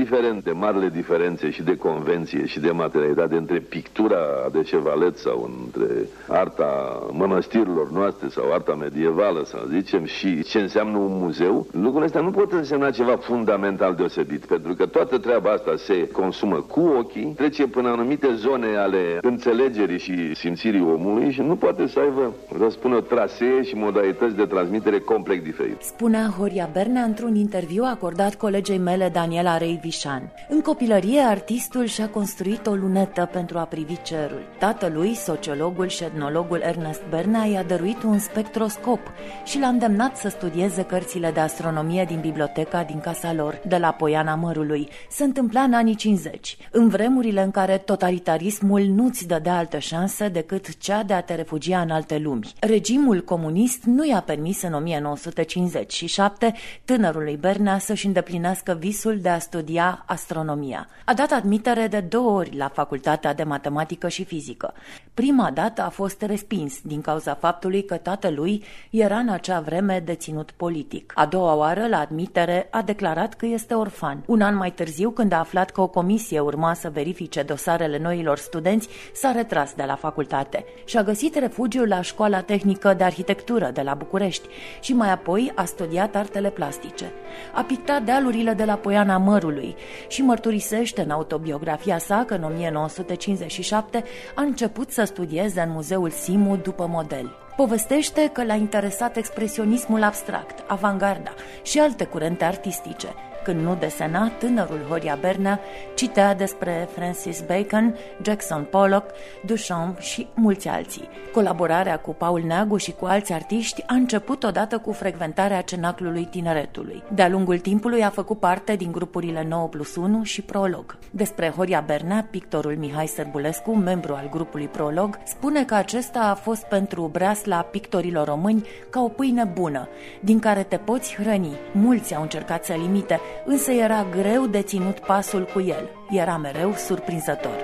[0.00, 4.16] indiferent de marile diferențe și de convenție și de materialitate între pictura
[4.52, 10.98] de cevalet sau între arta mănăstirilor noastre sau arta medievală, să zicem, și ce înseamnă
[10.98, 15.74] un muzeu, lucrurile astea nu pot însemna ceva fundamental deosebit, pentru că toată treaba asta
[15.76, 21.56] se consumă cu ochii, trece până anumite zone ale înțelegerii și simțirii omului și nu
[21.56, 25.78] poate să aibă, răspună, trasee și modalități de transmitere complet diferite.
[25.80, 29.56] Spunea Horia Bernea într-un interviu acordat colegei mele Daniela
[29.90, 30.32] Reivișan.
[30.48, 34.42] În copilărie, artistul și-a construit o lunetă pentru a privi cerul.
[34.58, 39.00] Tatălui, sociologul și etnologul Ernest Bernea, i-a dăruit un spectroscop
[39.44, 43.90] și l-a îndemnat să studieze cărțile de astronomie din biblioteca din casa lor, de la
[43.90, 44.88] Poiana Mărului.
[45.10, 50.76] Se întâmpla în anii 50, în vremurile în care totalitarismul nu-ți dădea altă șansă decât
[50.78, 52.52] cea de a te refugia în alte lumi.
[52.60, 59.79] Regimul comunist nu i-a permis în 1957 tânărului Bernea să-și îndeplinească visul de a studia
[60.06, 60.88] astronomia.
[61.04, 64.74] A dat admitere de două ori la Facultatea de Matematică și Fizică.
[65.14, 70.50] Prima dată a fost respins din cauza faptului că tatălui era în acea vreme deținut
[70.50, 71.12] politic.
[71.14, 74.22] A doua oară, la admitere, a declarat că este orfan.
[74.26, 78.38] Un an mai târziu, când a aflat că o comisie urma să verifice dosarele noilor
[78.38, 83.70] studenți, s-a retras de la facultate și a găsit refugiu la Școala Tehnică de Arhitectură
[83.72, 84.48] de la București
[84.80, 87.12] și mai apoi a studiat artele plastice.
[87.54, 89.69] A pictat dealurile de la Poiana Mărului
[90.08, 94.04] și mărturisește în autobiografia sa că în 1957
[94.34, 97.36] a început să studieze în Muzeul Simu după model.
[97.56, 103.08] Povestește că l-a interesat expresionismul abstract, avangarda și alte curente artistice–
[103.50, 105.60] când nu desena, tânărul Horia Bernea
[105.94, 109.10] citea despre Francis Bacon, Jackson Pollock,
[109.46, 111.08] Duchamp și mulți alții.
[111.32, 117.02] Colaborarea cu Paul Neagu și cu alți artiști a început odată cu frecventarea cenaclului tineretului.
[117.14, 120.98] De-a lungul timpului a făcut parte din grupurile 9 plus 1 și Prolog.
[121.10, 126.62] Despre Horia Bernea, pictorul Mihai Sărbulescu, membru al grupului Prolog, spune că acesta a fost
[126.62, 129.88] pentru breasla pictorilor români ca o pâine bună,
[130.20, 131.56] din care te poți hrăni.
[131.72, 135.88] Mulți au încercat să limite, însă era greu de ținut pasul cu el.
[136.10, 137.60] Era mereu surprinzător.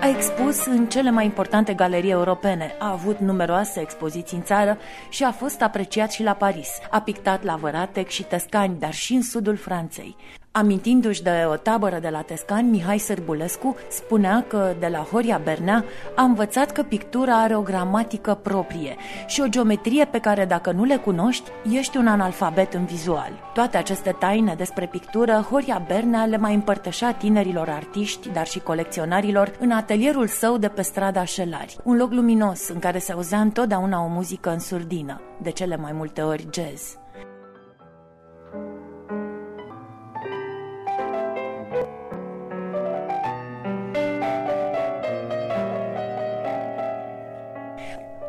[0.00, 4.78] A expus în cele mai importante galerii europene, a avut numeroase expoziții în țară
[5.08, 6.68] și a fost apreciat și la Paris.
[6.90, 10.16] A pictat la Văratec și Tescani, dar și în sudul Franței.
[10.56, 15.84] Amintindu-și de o tabără de la Tescan, Mihai Sărbulescu spunea că de la Horia Bernea
[16.14, 18.96] a învățat că pictura are o gramatică proprie
[19.26, 23.32] și o geometrie pe care dacă nu le cunoști, ești un analfabet în vizual.
[23.54, 29.52] Toate aceste taine despre pictură, Horia Bernea le mai împărtășea tinerilor artiști, dar și colecționarilor,
[29.58, 34.04] în atelierul său de pe strada Șelari, un loc luminos în care se auzea întotdeauna
[34.04, 36.98] o muzică în surdină, de cele mai multe ori jazz.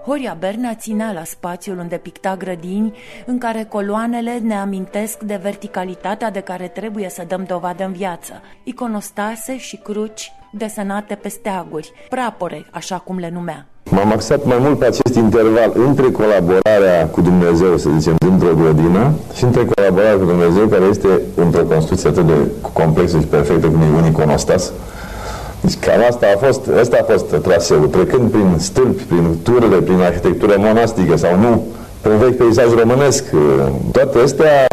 [0.07, 2.93] Horia Berna ținea la spațiul unde picta grădini,
[3.25, 8.33] în care coloanele ne amintesc de verticalitatea de care trebuie să dăm dovadă în viață,
[8.63, 13.65] iconostase și cruci desenate pe steaguri, prapore, așa cum le numea.
[13.91, 19.13] M-am axat mai mult pe acest interval între colaborarea cu Dumnezeu, să zicem, dintr-o grădină
[19.35, 23.81] și între colaborarea cu Dumnezeu, care este într-o construcție atât de complexă și perfectă cum
[23.81, 24.71] e un iconostas,
[25.67, 30.01] deci cam asta a fost, asta a fost traseul, trecând prin stâlpi, prin turele, prin
[30.01, 31.63] arhitectură monastică sau nu,
[32.01, 33.23] prin vechi peisaj românesc,
[33.91, 34.67] toate astea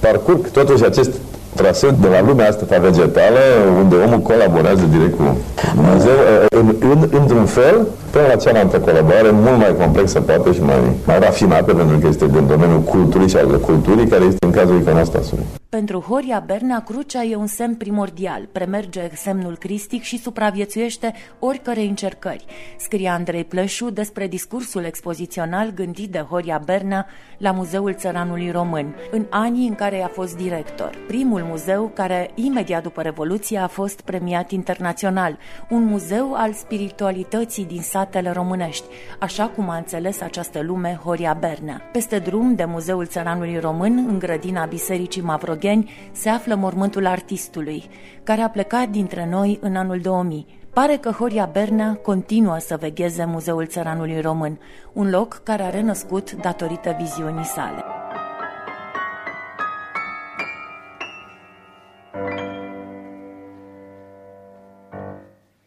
[0.00, 1.10] parcurg totuși acest
[1.54, 3.40] traseu de la lumea asta vegetală,
[3.82, 5.36] unde omul colaborează direct cu
[5.74, 10.80] Dumnezeu, în, în, într-un fel, până la cealaltă colaborare, mult mai complexă poate și mai,
[11.06, 14.80] mai rafinată, pentru că este din domeniul culturii și al culturii, care este în cazul
[14.80, 15.44] iconostasului.
[15.68, 22.44] Pentru Horia Bernea, crucea e un semn primordial, premerge semnul cristic și supraviețuiește oricărei încercări.
[22.78, 27.06] Scrie Andrei Plășu despre discursul expozițional gândit de Horia Bernea
[27.38, 30.90] la Muzeul Țăranului Român, în anii în care a fost director.
[31.06, 37.82] Primul muzeu care, imediat după Revoluție, a fost premiat internațional, un muzeu al spiritualității din
[38.00, 38.84] satele românești,
[39.18, 41.80] așa cum a înțeles această lume Horia Bernea.
[41.92, 47.84] Peste drum de Muzeul Țăranului Român, în grădina Bisericii Mavro Gheorgheni se află mormântul artistului,
[48.22, 50.46] care a plecat dintre noi în anul 2000.
[50.72, 54.58] Pare că Horia Bernea continuă să vegheze Muzeul Țăranului Român,
[54.92, 57.99] un loc care a renăscut datorită viziunii sale.